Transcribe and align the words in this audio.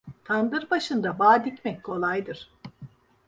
Tandır 0.23 0.69
başında 0.69 1.19
bağ 1.19 1.45
dikmek 1.45 1.83
kolaydır. 1.83 2.49